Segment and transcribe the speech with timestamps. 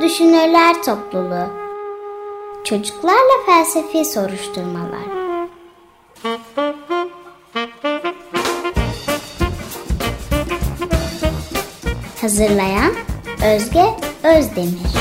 [0.00, 1.46] Düşünürler Topluluğu
[2.64, 5.02] Çocuklarla Felsefi Soruşturmalar
[12.20, 12.92] Hazırlayan
[13.54, 13.84] Özge
[14.24, 14.92] Özdemir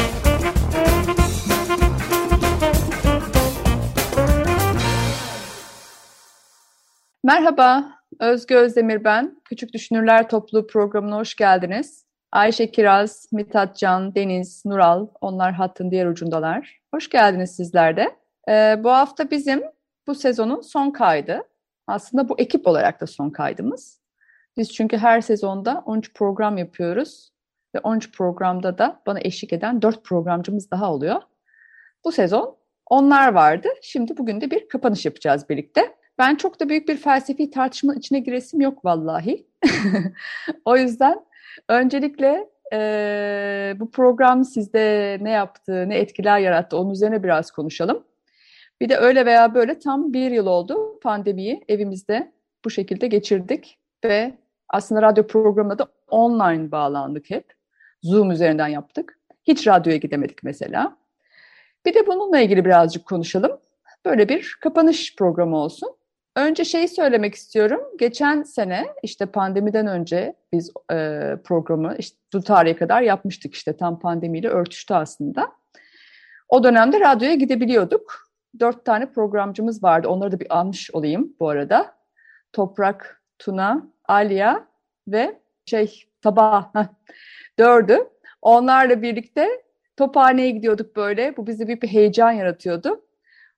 [7.24, 9.42] Merhaba, Özge Özdemir ben.
[9.46, 12.11] Küçük Düşünürler Topluluğu programına hoş geldiniz.
[12.32, 16.82] Ayşe Kiraz, Mithat Can, Deniz, Nural, onlar hattın diğer ucundalar.
[16.94, 18.16] Hoş geldiniz sizler de.
[18.50, 19.64] Ee, bu hafta bizim
[20.08, 21.44] bu sezonun son kaydı.
[21.88, 24.02] Aslında bu ekip olarak da son kaydımız.
[24.58, 27.32] Biz çünkü her sezonda 13 program yapıyoruz.
[27.76, 31.22] Ve 13 programda da bana eşlik eden 4 programcımız daha oluyor.
[32.06, 33.68] Bu sezon onlar vardı.
[33.82, 35.96] Şimdi bugün de bir kapanış yapacağız birlikte.
[36.18, 39.48] Ben çok da büyük bir felsefi tartışma içine giresim yok vallahi.
[40.66, 41.31] o yüzden
[41.70, 48.04] Öncelikle e, bu program sizde ne yaptı, ne etkiler yarattı onun üzerine biraz konuşalım.
[48.82, 52.32] Bir de öyle veya böyle tam bir yıl oldu pandemiyi evimizde
[52.66, 54.38] bu şekilde geçirdik ve
[54.70, 57.54] aslında radyo programına da online bağlandık hep.
[58.04, 59.20] Zoom üzerinden yaptık.
[59.44, 60.98] Hiç radyoya gidemedik mesela.
[61.86, 63.60] Bir de bununla ilgili birazcık konuşalım.
[64.06, 65.90] Böyle bir kapanış programı olsun.
[66.36, 67.82] Önce şeyi söylemek istiyorum.
[68.00, 70.96] Geçen sene işte pandemiden önce biz e,
[71.44, 75.52] programı işte bu tarihe kadar yapmıştık işte tam pandemiyle örtüştü aslında.
[76.50, 78.32] O dönemde radyoya gidebiliyorduk.
[78.60, 80.08] Dört tane programcımız vardı.
[80.08, 81.96] Onları da bir almış olayım bu arada.
[82.54, 84.68] Toprak, Tuna, Aliya
[85.08, 86.66] ve şey Tabağı.
[87.60, 87.98] Dördü.
[88.42, 89.50] Onlarla birlikte
[89.98, 91.38] tophaneye gidiyorduk böyle.
[91.38, 93.02] Bu bize bir, bir heyecan yaratıyordu.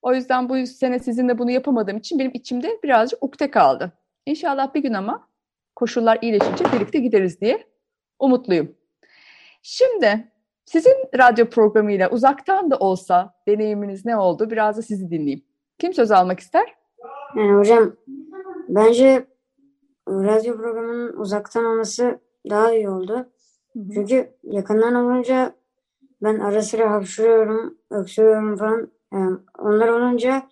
[0.03, 3.91] O yüzden bu sene sizinle bunu yapamadığım için benim içimde birazcık ukde kaldı.
[4.25, 5.27] İnşallah bir gün ama
[5.75, 7.67] koşullar iyileşince birlikte gideriz diye
[8.19, 8.75] umutluyum.
[9.61, 10.31] Şimdi
[10.65, 14.49] sizin radyo programıyla uzaktan da olsa deneyiminiz ne oldu?
[14.49, 15.45] Biraz da sizi dinleyeyim.
[15.79, 16.75] Kim söz almak ister?
[17.35, 17.95] Yani hocam
[18.69, 19.27] bence
[20.07, 22.19] radyo programının uzaktan olması
[22.49, 23.29] daha iyi oldu.
[23.93, 25.55] Çünkü yakından olunca
[26.23, 28.91] ben ara sıra hapşırıyorum, öksürüyorum falan.
[29.13, 30.49] Yani onlar olunca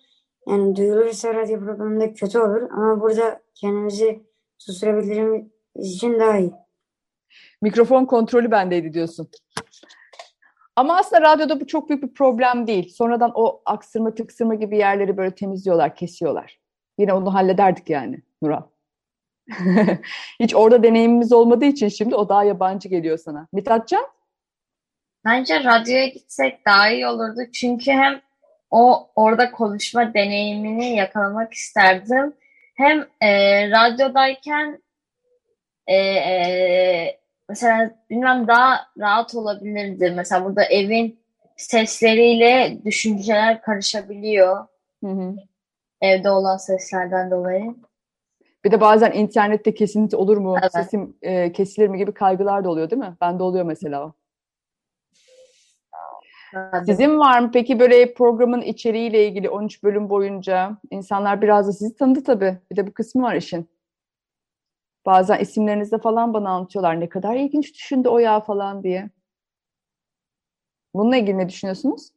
[0.48, 4.22] yani duyulursa radyo programında kötü olur ama burada kendimizi
[4.58, 5.46] susturabildiğimiz
[5.76, 6.52] için daha iyi.
[7.62, 9.28] Mikrofon kontrolü bendeydi diyorsun.
[10.76, 12.92] Ama aslında radyoda bu çok büyük bir problem değil.
[12.94, 16.58] Sonradan o aksırma tıksırma gibi yerleri böyle temizliyorlar, kesiyorlar.
[16.98, 18.62] Yine onu hallederdik yani Nural.
[20.40, 23.48] Hiç orada deneyimimiz olmadığı için şimdi o daha yabancı geliyor sana.
[23.52, 24.06] Mithatcan?
[25.24, 27.40] Bence radyoya gitsek daha iyi olurdu.
[27.52, 28.20] Çünkü hem
[28.72, 32.34] o orada konuşma deneyimini yakalamak isterdim.
[32.74, 33.30] Hem e,
[33.70, 34.82] radyodayken
[35.86, 40.12] e, e, mesela bilmem daha rahat olabilirdi.
[40.16, 41.20] Mesela burada evin
[41.56, 44.66] sesleriyle düşünceler karışabiliyor.
[45.04, 45.36] Hı hı.
[46.00, 47.74] Evde olan seslerden dolayı.
[48.64, 50.72] Bir de bazen internette kesinti olur mu, evet.
[50.72, 53.16] sesim e, kesilir mi gibi kaygılar da oluyor değil mi?
[53.20, 54.14] Ben de oluyor mesela o.
[56.86, 61.96] Sizin var mı peki böyle programın içeriğiyle ilgili 13 bölüm boyunca insanlar biraz da sizi
[61.96, 62.58] tanıdı tabii.
[62.70, 63.68] Bir de bu kısmı var işin.
[65.06, 67.00] Bazen isimlerinizde falan bana anlatıyorlar.
[67.00, 69.10] Ne kadar ilginç düşündü o ya falan diye.
[70.94, 72.10] Bununla ilgili ne düşünüyorsunuz?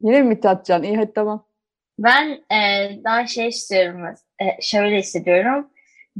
[0.00, 0.82] Yine mi Mithatcan?
[0.82, 1.44] İyi hadi tamam.
[1.98, 4.14] Ben e, daha şey istiyorum.
[4.40, 5.70] E, şöyle hissediyorum.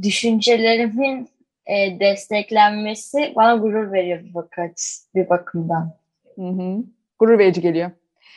[0.01, 1.29] Düşüncelerimin
[1.65, 5.99] e, desteklenmesi bana gurur veriyor bir, bakış, bir bakımdan.
[6.39, 6.83] Hı hı.
[7.19, 7.91] Gurur verici geliyor.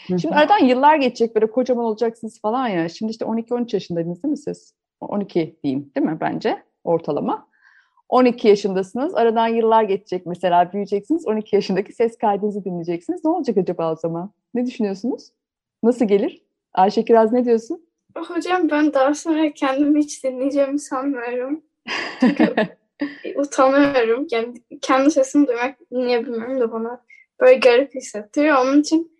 [0.07, 0.19] Hı hı.
[0.19, 2.89] Şimdi aradan yıllar geçecek böyle kocaman olacaksınız falan ya.
[2.89, 4.75] Şimdi işte 12-13 yaşındaydınız değil mi siz?
[5.01, 7.49] 12 diyeyim değil mi bence ortalama?
[8.09, 9.15] 12 yaşındasınız.
[9.15, 11.27] Aradan yıllar geçecek mesela büyüyeceksiniz.
[11.27, 13.25] 12 yaşındaki ses kaydınızı dinleyeceksiniz.
[13.25, 14.31] Ne olacak acaba o zaman?
[14.55, 15.29] Ne düşünüyorsunuz?
[15.83, 16.43] Nasıl gelir?
[16.75, 17.87] Ayşe Kiraz ne diyorsun?
[18.17, 21.63] Hocam ben daha sonra kendimi hiç dinleyeceğimi sanmıyorum.
[22.21, 22.55] Çünkü
[23.37, 24.27] utanıyorum.
[24.31, 27.03] Yani kendi sesimi duymak niye bilmiyorum da bana
[27.43, 28.59] böyle garip hissettiriyor.
[28.59, 29.13] Onun için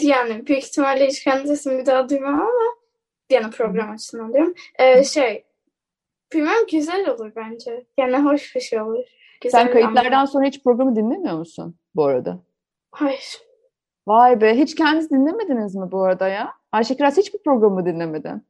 [0.00, 2.74] yani büyük ihtimalle hiç kendi sesimi bir daha duymam ama
[3.30, 4.54] yani program açısından diyorum.
[4.78, 5.44] Ee, şey
[6.32, 7.86] bilmem güzel olur bence.
[7.98, 9.04] Yani hoş bir şey olur.
[9.40, 10.26] Güzel Sen kayıtlardan ama.
[10.26, 12.38] sonra hiç programı dinlemiyor musun bu arada?
[12.92, 13.40] Hayır.
[14.06, 16.52] Vay be hiç kendiniz dinlemediniz mi bu arada ya?
[16.72, 18.46] Ayşe Kiraz hiçbir programı dinlemedin.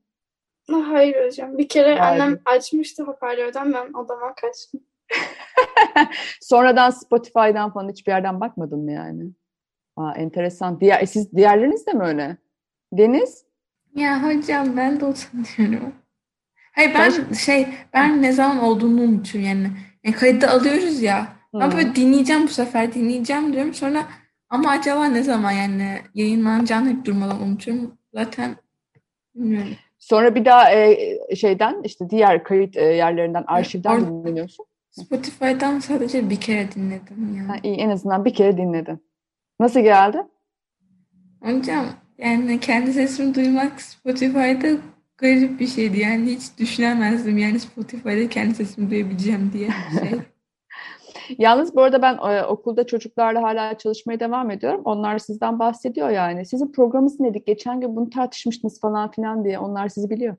[0.71, 1.59] Hayır hocam.
[1.59, 2.41] Bir kere Vay annem be.
[2.45, 4.81] açmıştı hoparlörden ben odama kaçtım.
[6.41, 9.31] Sonradan Spotify'dan falan hiçbir yerden bakmadın mı yani?
[9.97, 10.81] Aa, enteresan.
[10.81, 12.37] Diğer, e, siz diğerleriniz de mi öyle?
[12.93, 13.45] Deniz?
[13.95, 15.93] Ya hocam ben de utanıyorum.
[16.73, 17.39] Hayır ben Baş...
[17.39, 19.71] şey ben ne zaman olduğunu unutuyorum yani.
[20.05, 21.77] yani kayıtta alıyoruz ya Ben Hı.
[21.77, 23.75] böyle dinleyeceğim bu sefer dinleyeceğim diyorum.
[23.75, 24.07] Sonra
[24.49, 27.99] ama acaba ne zaman yani yayınlanacağını hep durmadan unutuyorum.
[28.15, 28.57] Zaten
[29.35, 29.73] bilmiyorum.
[29.99, 34.67] Sonra bir daha e, şeyden işte diğer kayıt e, yerlerinden arşivden Or- dinleniyorsun.
[34.91, 37.61] Spotify'dan sadece bir kere dinledim Ha, yani.
[37.63, 39.07] iyi, en azından bir kere dinledin.
[39.61, 40.19] Nasıl geldi?
[41.43, 41.87] Hocam
[42.19, 44.77] yani kendi sesimi duymak Spotify'da
[45.19, 46.01] garip bir şeydi.
[46.01, 49.69] Yani hiç düşünemezdim yani Spotify'da kendi sesimi duyabileceğim diye
[50.01, 50.19] şey.
[51.39, 54.81] Yalnız bu arada ben e, okulda çocuklarla hala çalışmaya devam ediyorum.
[54.85, 56.47] Onlar sizden bahsediyor yani.
[56.47, 57.47] Sizin programınız nedik?
[57.47, 59.59] Geçen gün bunu tartışmıştınız falan filan diye.
[59.59, 60.37] Onlar sizi biliyor.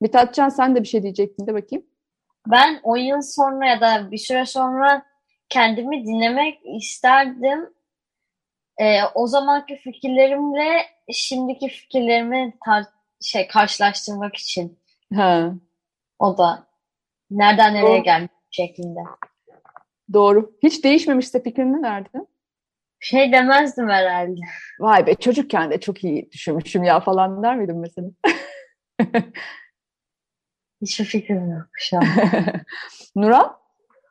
[0.00, 1.84] Mithatcan sen de bir şey diyecektin de bakayım.
[2.50, 5.02] Ben 10 yıl sonra ya da bir süre sonra
[5.48, 7.74] kendimi dinlemek isterdim.
[8.80, 12.86] Ee, o zamanki fikirlerimle şimdiki fikirlerimi tar-
[13.22, 14.78] şey karşılaştırmak için
[15.14, 15.52] Ha,
[16.18, 16.66] o da
[17.30, 18.02] nereden nereye Doğru.
[18.02, 19.00] gelmiş şeklinde.
[20.12, 20.52] doğru.
[20.62, 22.08] Hiç değişmemişse fikrin ne verdi?
[23.00, 24.40] Şey demezdim herhalde.
[24.80, 28.08] Vay be çocukken de çok iyi düşünmüşüm ya falan der miydin mesela?
[30.82, 32.04] Hiçbir fikrim yok şu an.
[33.16, 33.48] Nural?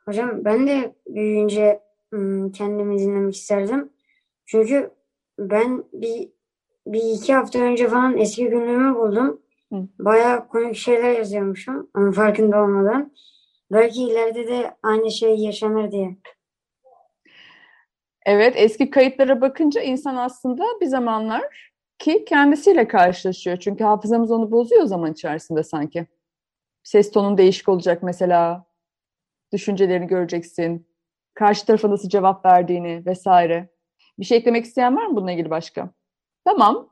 [0.04, 1.80] Hocam ben de büyüyünce
[2.52, 3.92] kendimi dinlemek isterdim.
[4.46, 4.90] Çünkü
[5.38, 6.28] ben bir,
[6.86, 9.40] bir iki hafta önce falan eski günlüğümü buldum.
[9.72, 9.88] Hı.
[9.98, 13.12] Bayağı komik şeyler yazıyormuşum ama farkında olmadan.
[13.72, 16.16] Belki ileride de aynı şey yaşanır diye.
[18.26, 23.56] Evet, eski kayıtlara bakınca insan aslında bir zamanlar ki kendisiyle karşılaşıyor.
[23.56, 26.06] Çünkü hafızamız onu bozuyor zaman içerisinde sanki.
[26.84, 28.64] Ses tonun değişik olacak mesela.
[29.52, 30.86] Düşüncelerini göreceksin.
[31.34, 33.68] Karşı tarafa nasıl cevap verdiğini vesaire.
[34.18, 35.90] Bir şey eklemek isteyen var mı bununla ilgili başka?
[36.44, 36.88] Tamam.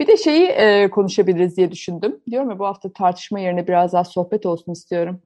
[0.00, 2.20] Bir de şeyi e, konuşabiliriz diye düşündüm.
[2.30, 5.22] Diyorum ya bu hafta tartışma yerine biraz daha sohbet olsun istiyorum.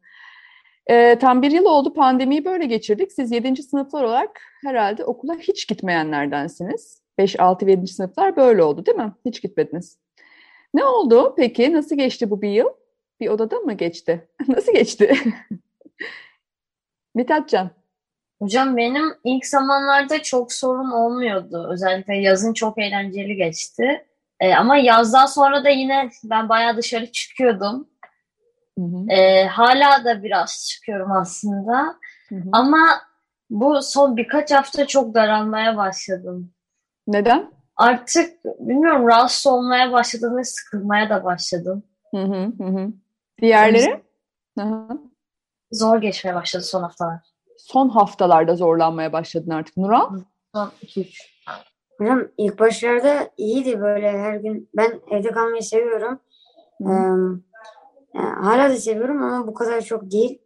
[0.86, 3.12] E, tam bir yıl oldu pandemiyi böyle geçirdik.
[3.12, 3.62] Siz 7.
[3.62, 7.02] sınıflar olarak herhalde okula hiç gitmeyenlerdensiniz.
[7.18, 7.86] 5, 6 ve 7.
[7.86, 9.12] sınıflar böyle oldu değil mi?
[9.24, 9.98] Hiç gitmediniz.
[10.74, 11.72] Ne oldu peki?
[11.72, 12.68] Nasıl geçti bu bir yıl?
[13.20, 14.28] Bir odada mı geçti?
[14.48, 15.14] Nasıl geçti?
[17.14, 17.70] Mithatcan.
[18.42, 21.68] Hocam benim ilk zamanlarda çok sorun olmuyordu.
[21.72, 24.06] Özellikle yazın çok eğlenceli geçti.
[24.40, 27.88] Ee, ama yazdan sonra da yine ben bayağı dışarı çıkıyordum.
[28.78, 31.96] Hı hı, Ee, hala da biraz çıkıyorum aslında.
[32.28, 32.48] hı hı.
[32.52, 32.88] Ama
[33.50, 36.52] bu son birkaç hafta çok daralmaya başladım.
[37.06, 37.50] Neden?
[37.76, 41.82] Artık bilmiyorum rahatsız olmaya başladım ve sıkılmaya da başladım.
[42.14, 42.18] Hı,
[42.58, 42.88] hı hı.
[43.40, 44.02] Diğerleri?
[45.72, 47.20] Zor geçmeye başladı son haftalar.
[47.56, 49.76] Son haftalarda zorlanmaya başladın artık.
[49.76, 50.20] Nural?
[50.54, 51.06] Son 2-3.
[51.98, 54.68] Hocam ilk başlarda iyiydi böyle her gün.
[54.76, 56.20] Ben evde kalmayı seviyorum.
[56.80, 56.92] Ee,
[58.14, 60.38] yani hala da seviyorum ama bu kadar çok değil.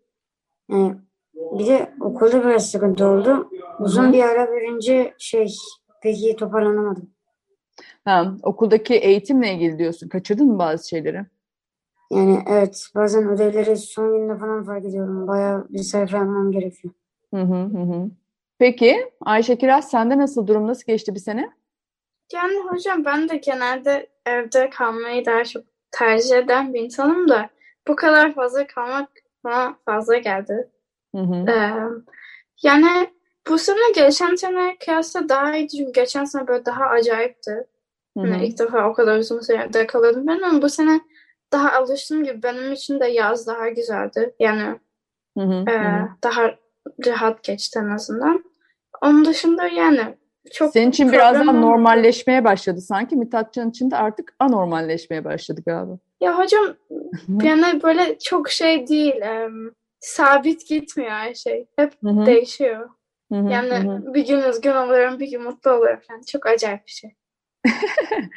[0.70, 0.96] Yani
[1.34, 3.50] bir de okulda biraz sıkıntı oldu.
[3.81, 4.12] Uzun hı.
[4.12, 5.54] bir ara verince şey
[6.02, 7.10] peki toparlanamadım.
[8.04, 10.08] Ha, okuldaki eğitimle ilgili diyorsun.
[10.08, 11.26] Kaçırdın mı bazı şeyleri?
[12.10, 15.28] Yani evet bazen ödevleri son günde falan fark ediyorum.
[15.28, 16.94] Bayağı bir sayfa yapmam gerekiyor.
[17.34, 18.10] Hı hı, hı hı.
[18.58, 20.66] Peki Ayşe Kiraz sende nasıl durum?
[20.66, 21.50] Nasıl geçti bir sene?
[22.32, 27.50] Yani hocam ben de genelde evde kalmayı daha çok tercih eden bir insanım da
[27.88, 29.08] bu kadar fazla kalmak
[29.44, 30.68] bana fazla geldi.
[31.14, 31.50] Hı hı.
[31.50, 31.73] Ee,
[32.62, 33.11] yani
[33.49, 37.66] bu sene geçen sene kıyasla daha iyiydi çünkü geçen sene böyle daha acayipti.
[38.18, 38.44] Hı hı.
[38.44, 41.00] ilk defa o kadar uzun süre evde kalıyordum ben ama bu sene
[41.52, 44.35] daha alıştım gibi benim için de yaz daha güzeldi.
[44.38, 44.78] Yani
[45.38, 46.54] Hı hı, e, hı daha
[47.07, 48.45] rahat geçti en azından.
[49.02, 50.16] Onun dışında yani
[50.52, 53.16] çok Senin için biraz daha normalleşmeye başladı sanki.
[53.16, 55.99] Mithatcan için de artık anormalleşmeye başladı galiba.
[56.21, 56.75] Ya hocam
[57.42, 59.21] yani böyle çok şey değil.
[59.23, 61.66] em, sabit gitmiyor her şey.
[61.76, 62.90] Hep Hı hı, değişiyor.
[63.33, 64.14] hı hı, Yani hı.
[64.14, 66.02] bir gün üzgün oluyorum, bir gün mutlu oluyorum.
[66.11, 67.14] Yani çok acayip bir şey.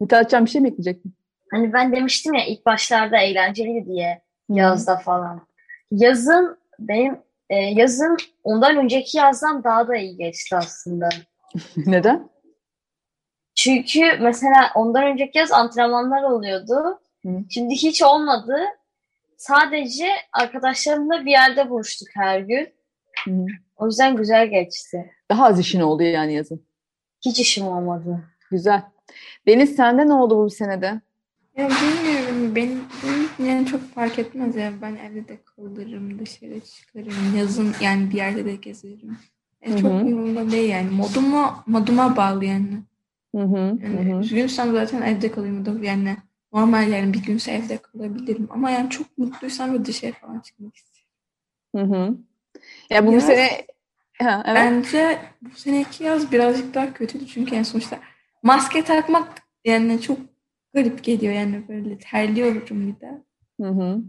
[0.00, 1.14] Mithatcan bir şey mi ekleyecektin?
[1.50, 5.46] Hani ben demiştim ya ilk başlarda eğlenceli diye yazda falan.
[5.90, 7.18] Yazın benim
[7.50, 11.08] e, yazın ondan önceki yazdan daha da iyi geçti aslında.
[11.76, 12.30] Neden?
[13.54, 17.00] Çünkü mesela ondan önceki yaz antrenmanlar oluyordu.
[17.22, 17.28] Hı.
[17.50, 18.56] Şimdi hiç olmadı.
[19.36, 22.68] Sadece arkadaşlarımla bir yerde buluştuk her gün.
[23.24, 23.46] Hı.
[23.76, 25.10] O yüzden güzel geçti.
[25.30, 26.66] Daha az işin oldu yani yazın.
[27.24, 28.20] Hiç işim olmadı.
[28.50, 28.82] Güzel.
[29.46, 31.00] Deniz sende ne oldu bu senede?
[31.60, 37.36] Ya bilmiyorum benim, benim yani çok fark etmez ya ben evde de kalırım dışarı çıkarım
[37.38, 39.18] yazın yani bir yerde de gezerim.
[39.62, 42.82] E, çok umurumda değil yani moduma moduma bağlı yani.
[43.36, 44.20] Hı hı, Yani hı hı.
[44.20, 46.16] üzgünsem zaten evde kalayım da yani
[46.52, 51.10] normal yani bir günse evde kalabilirim ama yani çok mutluysam ve dışarı falan çıkmak istiyorum.
[51.76, 52.18] Hı hı.
[52.90, 53.66] Ya bu, bu sene
[54.22, 54.56] Ha, evet.
[54.56, 58.00] Bence bu seneki yaz birazcık daha kötüydü çünkü en sonuçta
[58.42, 60.18] maske takmak yani çok
[60.74, 63.22] garip geliyor yani böyle terliyorum bir de.
[63.60, 64.02] Hı hı.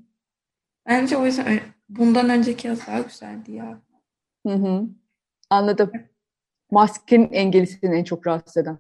[0.88, 3.82] Bence o yüzden bundan önceki yaz daha güzeldi ya.
[4.48, 4.84] Hı hı.
[5.50, 5.92] Anladım.
[6.72, 8.78] Maskenin engeli seni en çok rahatsız eden.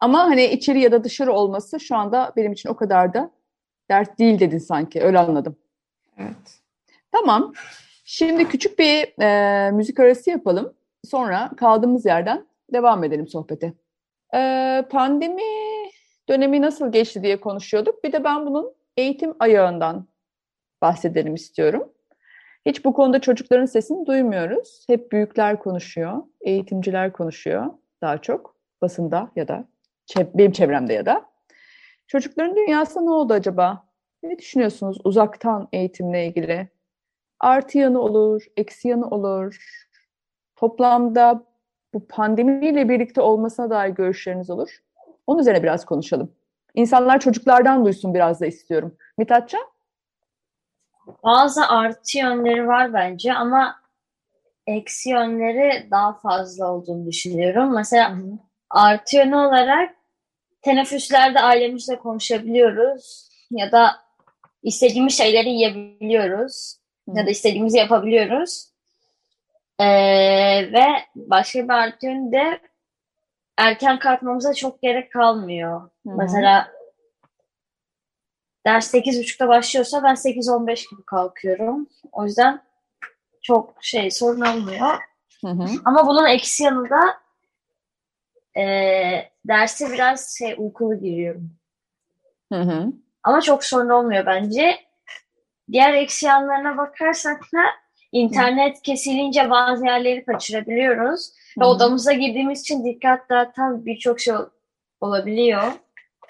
[0.00, 3.30] Ama hani içeri ya da dışarı olması şu anda benim için o kadar da
[3.90, 5.02] dert değil dedin sanki.
[5.02, 5.56] Öyle anladım.
[6.18, 6.60] Evet.
[7.12, 7.52] Tamam.
[8.04, 10.74] Şimdi küçük bir e, müzik arası yapalım.
[11.04, 13.72] Sonra kaldığımız yerden devam edelim sohbete.
[14.34, 15.42] E, pandemi
[16.28, 18.04] dönemi nasıl geçti diye konuşuyorduk.
[18.04, 20.08] Bir de ben bunun eğitim ayağından
[20.82, 21.92] bahsedelim istiyorum.
[22.66, 24.84] Hiç bu konuda çocukların sesini duymuyoruz.
[24.88, 27.66] Hep büyükler konuşuyor, eğitimciler konuşuyor
[28.02, 29.64] daha çok basında ya da
[30.34, 31.26] benim çevremde ya da.
[32.06, 33.88] Çocukların dünyasında ne oldu acaba?
[34.22, 36.68] Ne düşünüyorsunuz uzaktan eğitimle ilgili?
[37.40, 39.58] Artı yanı olur, eksi yanı olur.
[40.56, 41.44] Toplamda
[41.94, 44.78] bu pandemiyle birlikte olmasına dair görüşleriniz olur.
[45.26, 46.32] Onun üzerine biraz konuşalım.
[46.74, 48.96] İnsanlar çocuklardan duysun biraz da istiyorum.
[49.18, 49.64] Mithatcan?
[51.24, 53.76] Bazı artı yönleri var bence ama
[54.66, 57.74] eksi yönleri daha fazla olduğunu düşünüyorum.
[57.74, 58.16] Mesela
[58.70, 59.94] artı yönü olarak
[60.62, 63.96] teneffüslerde ailemizle konuşabiliyoruz ya da
[64.62, 66.76] istediğimiz şeyleri yiyebiliyoruz
[67.14, 68.74] ya da istediğimizi yapabiliyoruz.
[69.78, 69.84] Ee,
[70.72, 72.60] ve başka bir artı yönü de
[73.56, 75.80] erken kalkmamıza çok gerek kalmıyor.
[75.80, 76.16] Hı hı.
[76.16, 76.72] Mesela
[78.66, 81.88] ders 8.30'da başlıyorsa ben 8.15 gibi kalkıyorum.
[82.12, 82.62] O yüzden
[83.42, 84.98] çok şey sorun olmuyor.
[85.40, 85.66] Hı hı.
[85.84, 87.20] Ama bunun eksi yanı da
[88.56, 91.50] eee derse biraz şey uykulu giriyorum.
[92.52, 92.92] Hı hı.
[93.22, 94.78] Ama çok sorun olmuyor bence.
[95.72, 97.62] Diğer eksi yanlarına bakarsak da
[98.12, 101.32] internet kesilince bazı yerleri kaçırabiliyoruz.
[101.60, 104.48] Ve odamıza girdiğimiz için dikkat dağıtan birçok şey ol-
[105.00, 105.62] olabiliyor.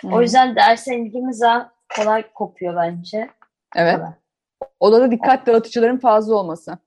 [0.00, 3.30] Hı O yüzden derse ilgimiz daha kolay kopuyor bence.
[3.76, 3.98] Evet.
[4.80, 6.78] Odada dikkat dağıtıcıların fazla olması.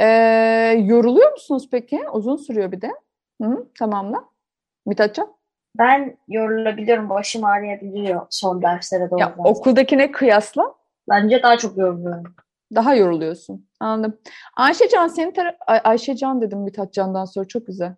[0.00, 0.06] Ee,
[0.84, 2.00] yoruluyor musunuz peki?
[2.12, 2.90] Uzun sürüyor bir de.
[3.42, 3.66] Hı hı.
[3.78, 4.24] Tamamla.
[4.86, 5.36] Mithatcan?
[5.78, 9.20] Ben yorulabiliyorum, başım ağrıyabiliyor son derslere doğru.
[9.20, 10.74] Ya okuldakine kıyasla
[11.08, 12.34] Bence daha çok yoruluyorum.
[12.74, 13.66] Daha yoruluyorsun.
[13.80, 14.18] Anladım.
[14.56, 17.94] Ayşecan senin tara- Ay- Ayşecan dedim Mithatcan'dan sonra çok güzel.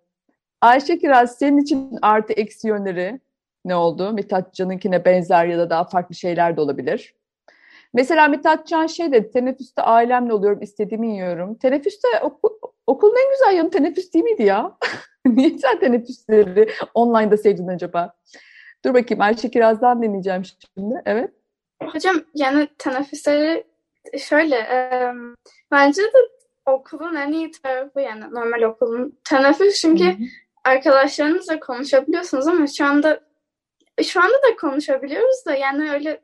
[0.61, 3.19] Ayşe Kiraz senin için artı eksi yönleri
[3.65, 4.11] ne oldu?
[4.13, 7.15] Mithatcan'ınkine benzer ya da daha farklı şeyler de olabilir.
[7.93, 11.55] Mesela Mithatcan şey dedi, teneffüste ailemle oluyorum, istediğimi yiyorum.
[11.55, 14.77] Teneffüste oku- okulun en güzel yanı teneffüs değil miydi ya?
[15.25, 18.13] Niye sen teneffüsleri online'da sevdin acaba?
[18.85, 21.01] Dur bakayım Ayşe Kiraz'dan dinleyeceğim şimdi.
[21.05, 21.31] Evet.
[21.83, 23.63] Hocam yani teneffüsleri
[24.17, 25.13] şöyle e,
[25.71, 26.17] bence de
[26.65, 30.17] okulun en iyi tarafı yani normal okulun teneffüs çünkü
[30.63, 33.29] arkadaşlarınızla konuşabiliyorsunuz ama şu anda
[34.03, 36.21] şu anda da konuşabiliyoruz da yani öyle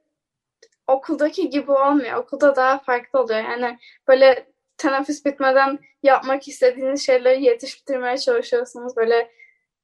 [0.88, 2.18] okuldaki gibi olmuyor.
[2.18, 3.40] Okulda daha farklı oluyor.
[3.40, 3.78] Yani
[4.08, 8.96] böyle teneffüs bitmeden yapmak istediğiniz şeyleri yetiştirmeye çalışıyorsunuz.
[8.98, 9.32] Böyle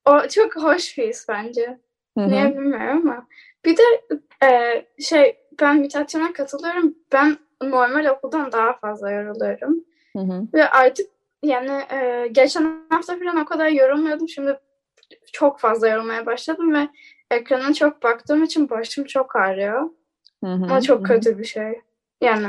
[0.05, 1.79] o çok hoş bir his bence.
[2.17, 2.29] Hı hı.
[2.29, 3.27] Niye bilmiyorum ama.
[3.65, 3.83] Bir de
[4.43, 6.95] e, şey ben Mithatcan'a katılıyorum.
[7.11, 9.75] Ben normal okuldan daha fazla yoruluyorum.
[10.17, 10.47] Hı hı.
[10.53, 11.07] Ve artık
[11.43, 14.29] yani e, geçen hafta falan o kadar yorulmuyordum.
[14.29, 14.59] Şimdi
[15.33, 16.87] çok fazla yorulmaya başladım ve
[17.31, 19.81] ekrana çok baktığım için başım çok ağrıyor.
[20.43, 20.63] Hı hı.
[20.63, 21.03] Ama Hı çok hı.
[21.03, 21.81] kötü bir şey.
[22.21, 22.47] Yani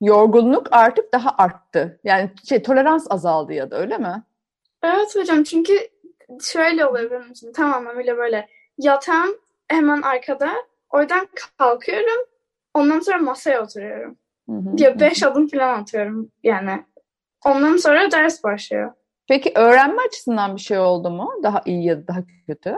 [0.00, 2.00] Yorgunluk artık daha arttı.
[2.04, 4.22] Yani şey tolerans azaldı ya da öyle mi?
[4.82, 5.72] evet hocam çünkü
[6.42, 9.30] şöyle oluyor benim için tamamen öyle böyle yatağım
[9.68, 10.52] hemen arkada
[10.90, 11.28] oradan
[11.58, 12.26] kalkıyorum
[12.74, 14.16] ondan sonra masaya oturuyorum.
[14.78, 16.84] Ya beş adım falan atıyorum yani.
[17.44, 18.92] Ondan sonra ders başlıyor.
[19.28, 21.32] Peki öğrenme açısından bir şey oldu mu?
[21.42, 22.76] Daha iyi ya da daha kötü?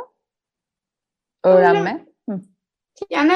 [1.44, 2.06] Öğrenme.
[2.30, 2.40] Hı.
[3.11, 3.35] Yani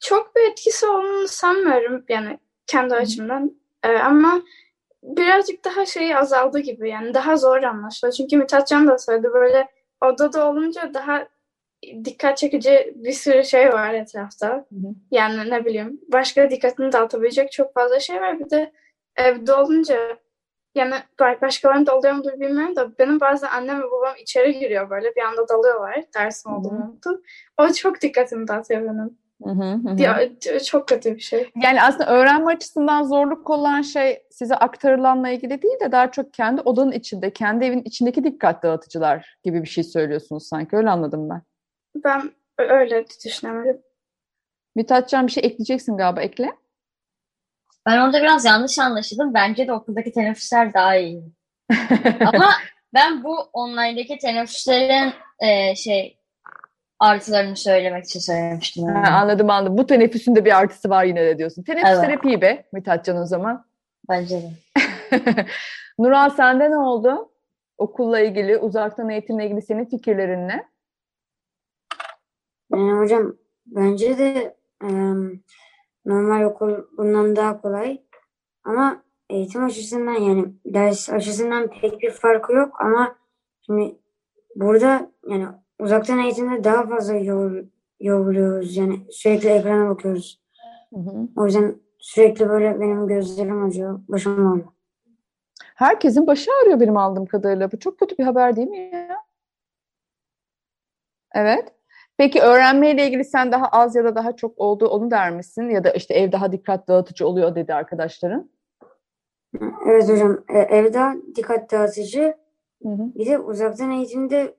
[0.00, 3.60] çok bir etkisi olduğunu sanmıyorum yani kendi açımdan.
[3.82, 4.42] Ee, ama
[5.02, 8.14] birazcık daha şey azaldı gibi yani daha zor anlaşılıyor.
[8.14, 9.68] Çünkü Mithatcan da söyledi böyle
[10.00, 11.28] odada olunca daha
[12.04, 14.48] dikkat çekici bir sürü şey var etrafta.
[14.48, 14.76] hı.
[15.10, 18.40] Yani ne bileyim başka dikkatini dağıtabilecek çok fazla şey var.
[18.40, 18.72] Bir de
[19.16, 19.96] evde olunca
[20.74, 25.14] yani ba- başkalarında oluyor mudur bilmiyorum da benim bazen annem ve babam içeri giriyor böyle
[25.16, 26.58] bir anda dalıyorlar dersim Hı hı.
[26.58, 27.24] olduğunu unutup.
[27.58, 29.18] O çok dikkatimi dağıtıyor benim.
[29.44, 30.02] Hı hı, hı hı.
[30.02, 31.50] Ya, c- çok kötü bir şey.
[31.62, 36.60] Yani aslında öğrenme açısından zorluk olan şey size aktarılanla ilgili değil de daha çok kendi
[36.60, 40.76] odanın içinde, kendi evin içindeki dikkat dağıtıcılar gibi bir şey söylüyorsunuz sanki.
[40.76, 41.42] Öyle anladım ben.
[41.94, 43.82] Ben öyle düşünemedim.
[44.74, 46.22] Mithatcan bir şey ekleyeceksin galiba.
[46.22, 46.52] Ekle.
[47.86, 49.34] Ben orada biraz yanlış anlaşıldım.
[49.34, 51.22] Bence de okuldaki teneffüsler daha iyi.
[52.26, 52.50] Ama
[52.94, 56.18] ben bu online'daki teneffüslerin e, şey
[56.98, 58.88] artılarını söylemek için söylemiştim.
[58.88, 59.06] Yani.
[59.06, 59.78] Ha, anladım anladım.
[59.78, 61.62] Bu teneffüsün de bir artısı var yine de diyorsun.
[61.62, 62.18] Teneffüsler Evet.
[62.18, 63.66] hep iyi be Mithatcan o zaman.
[64.08, 64.50] Bence de.
[65.98, 67.32] Nural sende ne oldu?
[67.78, 70.64] Okulla ilgili, uzaktan eğitimle ilgili senin fikirlerin ne?
[72.78, 75.40] Yani hocam bence de em,
[76.06, 78.02] normal okul bundan daha kolay.
[78.64, 83.16] Ama eğitim açısından yani ders açısından pek bir farkı yok ama
[83.66, 83.98] şimdi
[84.56, 85.46] burada yani
[85.78, 87.64] uzaktan eğitimde daha fazla yor,
[88.00, 88.76] yoruluyoruz.
[88.76, 90.40] Yani sürekli ekrana bakıyoruz.
[90.94, 91.28] Hı hı.
[91.36, 94.68] O yüzden sürekli böyle benim gözlerim acıyor, başım ağrıyor.
[95.74, 97.72] Herkesin başı ağrıyor benim aldığım kadarıyla.
[97.72, 99.16] Bu çok kötü bir haber değil mi ya?
[101.34, 101.77] Evet.
[102.18, 105.68] Peki öğrenmeyle ilgili sen daha az ya da daha çok oldu onu der misin?
[105.68, 108.50] Ya da işte ev daha dikkat dağıtıcı oluyor dedi arkadaşların.
[109.86, 111.00] Evet hocam, e, evde
[111.34, 112.34] dikkat dağıtıcı.
[112.82, 113.14] Hı hı.
[113.14, 114.54] Bir de uzaktan eğitimde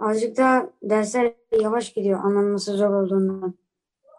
[0.00, 3.54] azıcık daha dersler yavaş gidiyor anlanması zor olduğundan.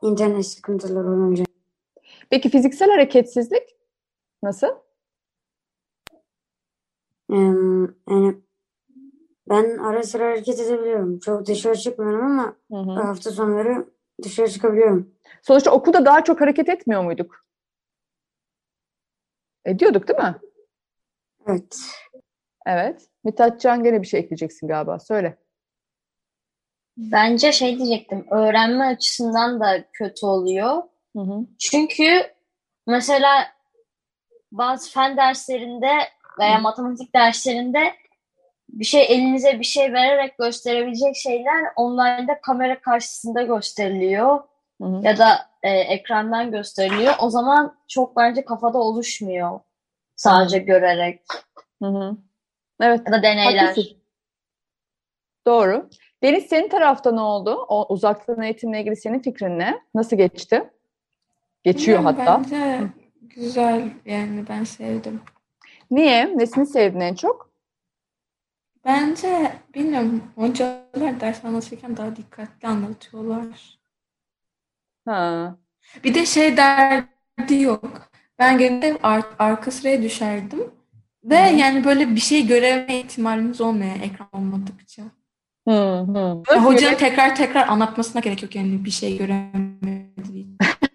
[0.02, 1.44] İnternet sıkıntıları olunca.
[2.30, 3.76] Peki fiziksel hareketsizlik
[4.44, 4.68] nasıl?
[7.30, 8.36] Em, yani
[9.50, 11.20] ben ara sıra hareket edebiliyorum.
[11.20, 12.92] Çok dışarı çıkmıyorum ama Hı hı.
[12.92, 13.86] hafta sonları
[14.24, 15.16] dışarı çıkabiliyorum.
[15.42, 17.46] Sonuçta okulda daha çok hareket etmiyor muyduk?
[19.66, 20.36] Ediyorduk değil mi?
[21.48, 21.78] Evet.
[22.66, 23.08] Evet.
[23.24, 25.00] Mithatcan gene bir şey ekleyeceksin galiba.
[25.00, 25.38] Söyle.
[26.98, 28.26] Bence şey diyecektim.
[28.32, 30.84] Öğrenme açısından da kötü oluyor.
[31.16, 31.46] Hı hı.
[31.60, 32.22] Çünkü
[32.88, 33.48] mesela
[34.52, 35.92] bazı fen derslerinde
[36.40, 37.94] veya matematik derslerinde
[38.70, 44.40] bir şey elinize bir şey vererek gösterebilecek şeyler online'da kamera karşısında gösteriliyor
[44.82, 45.02] Hı hı.
[45.04, 47.14] ya da e, ekrandan gösteriliyor.
[47.22, 49.60] O zaman çok bence kafada oluşmuyor
[50.16, 51.22] sadece görerek
[51.84, 52.18] Hı hı.
[52.82, 53.02] Evet.
[53.08, 53.66] ya da deneyler.
[53.66, 53.98] Haklısın.
[55.48, 55.90] Doğru.
[56.24, 57.66] Deniz senin tarafta ne oldu?
[57.70, 59.82] O uzaktan eğitimle ilgili senin fikrin ne?
[59.96, 60.70] Nasıl geçti?
[61.64, 62.42] Geçiyor Bilmiyorum, hatta.
[62.44, 62.82] Bence
[63.22, 65.22] güzel yani ben sevdim.
[65.92, 66.38] Niye?
[66.38, 67.45] Nesini sevdin en çok?
[68.86, 73.80] Bence bilmiyorum hocalar ders anlatırken daha dikkatli anlatıyorlar.
[75.06, 75.56] Ha.
[76.04, 78.10] Bir de şey derdi yok.
[78.40, 80.72] Ben genelde ar- arka sıraya düşerdim.
[81.24, 85.04] Ve Hı yani böyle bir şey göreme ihtimaliniz olmuyor ekran olmadıkça.
[85.68, 86.44] Hı hı.
[86.56, 90.48] Ya hocanın tekrar tekrar anlatmasına gerek yok yani bir şey göremediği.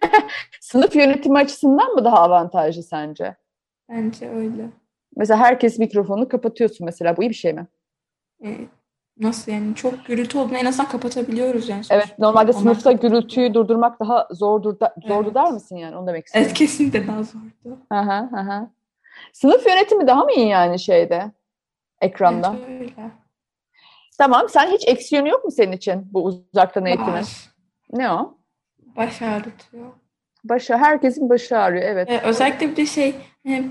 [0.61, 3.37] Sınıf yönetimi açısından mı daha avantajlı sence?
[3.88, 4.70] Bence öyle.
[5.16, 7.16] Mesela herkes mikrofonu kapatıyorsun mesela.
[7.16, 7.66] Bu iyi bir şey mi?
[8.44, 8.57] E,
[9.20, 11.83] nasıl yani çok gürültü olduğunda en azından kapatabiliyoruz yani.
[11.90, 12.18] Evet.
[12.18, 15.35] Normalde Onlar- sınıfta gürültüyü durdurmak daha zordur da, zordu Evet.
[15.35, 15.96] der misin yani?
[15.96, 16.46] Onu demek istiyorum.
[16.48, 17.79] Evet kesinlikle daha zordu.
[17.90, 18.70] Aha, aha.
[19.33, 21.33] Sınıf yönetimi daha mı iyi yani şeyde?
[22.00, 22.53] Ekranda.
[22.53, 23.11] Bence öyle.
[24.18, 24.48] Tamam.
[24.48, 27.12] Sen hiç eksi yönü yok mu senin için bu uzaktan eğitimin?
[27.12, 27.50] Var.
[27.92, 28.35] Ne o?
[28.96, 29.87] Baş ağrıtıyor.
[30.44, 31.83] Başı, herkesin başı ağrıyor.
[31.85, 32.11] Evet.
[32.11, 33.14] E, özellikle bir de şey
[33.46, 33.70] hani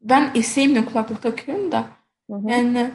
[0.00, 1.84] ben sevmiyorum kulaklık takıyorum da
[2.30, 2.90] Hı hı.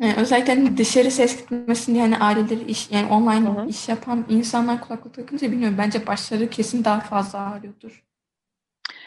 [0.00, 3.66] Yani e, özellikle hani dışarı ses gitmesin diye hani aileleri iş yani online Hı hı.
[3.68, 8.04] iş yapan insanlar kulaklık takınca bilmiyorum bence başları kesin daha fazla ağrıyordur.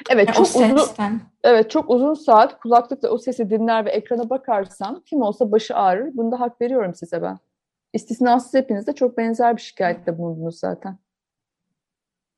[0.10, 1.22] Evet, Yani o çok uzun sesten.
[1.44, 6.18] evet çok uzun saat kulaklıkla o sesi dinler ve ekrana bakarsan kim olsa başı ağrır.
[6.18, 7.38] Bunda hak veriyorum size ben.
[7.94, 10.98] İstisnasız hepiniz de çok benzer bir şikayette bulundunuz zaten.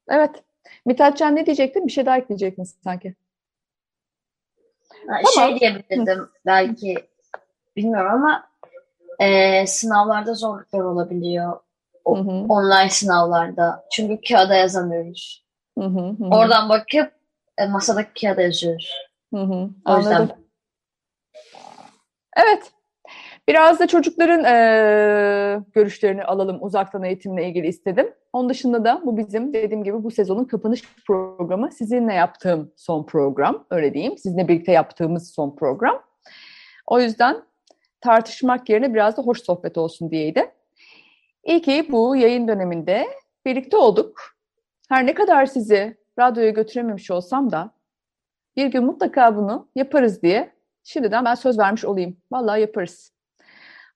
[0.08, 0.44] Evet.
[0.86, 1.88] Mithatcan ne diyecektin?
[1.88, 3.16] Bir şey daha ekleyecektin sanki.
[5.08, 5.50] Ha, Tamam.
[5.50, 6.96] Şey diyebilirdim belki
[7.84, 8.50] bilmiyorum ama
[9.20, 11.60] e, sınavlarda zorluklar olabiliyor.
[12.06, 13.84] O- Hı hı, Online sınavlarda.
[13.92, 15.46] Çünkü kağıda yazamıyoruz.
[15.80, 17.12] hı hı, hı Oradan bakıp
[17.58, 18.92] e, masadaki kağıda yazıyoruz.
[19.34, 19.70] hı hı.
[19.86, 20.16] O yüzden.
[20.16, 20.36] Anladım.
[22.38, 22.72] Evet.
[23.48, 28.14] Biraz da çocukların eee, görüşlerini alalım uzaktan eğitimle ilgili istedim.
[28.34, 31.72] Onun dışında da bu bizim dediğim gibi bu sezonun kapanış programı.
[31.72, 34.18] Sizinle yaptığım son program, öyle diyeyim.
[34.18, 36.04] Sizinle birlikte yaptığımız son program.
[36.88, 37.42] O yüzden
[38.02, 40.52] tartışmak yerine biraz da hoş sohbet olsun diyeydi.
[41.44, 43.08] İyi ki bu yayın döneminde
[43.46, 44.22] birlikte olduk.
[44.90, 47.72] Her ne kadar sizi radyoya götürememiş olsam da
[48.56, 52.18] bir gün mutlaka bunu yaparız diye şimdiden ben söz vermiş olayım.
[52.32, 53.14] Vallahi yaparız.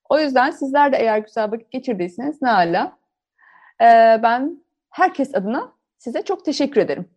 [0.10, 2.98] O yüzden sizler de eğer güzel vakit geçirdiyseniz ne hala.
[3.82, 7.10] Ee, ben herkes adına size çok teşekkür ederim.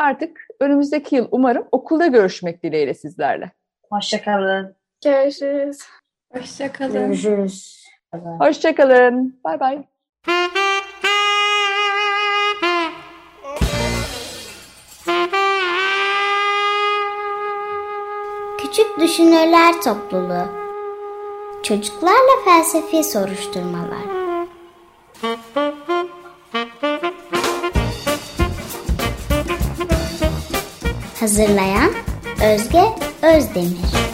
[0.00, 3.50] Artık önümüzdeki yıl umarım okulda görüşmek dileğiyle sizlerle.
[3.90, 4.76] Hoşçakalın.
[5.04, 5.78] Görüşürüz.
[6.38, 6.92] Hoşça kalın.
[6.92, 7.84] Görüşürüz.
[8.38, 9.40] Hoşçakalın.
[9.44, 9.84] Bay bay.
[18.58, 20.46] Küçük Düşünürler Topluluğu
[21.62, 24.04] Çocuklarla felsefi soruşturmalar.
[31.20, 31.90] Hazırlayan
[32.42, 32.84] Özge
[33.22, 34.13] Özdemir